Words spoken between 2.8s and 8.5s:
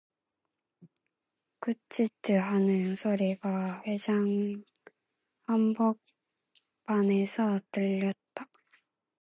소리가 회장 한복판에서 들렸다.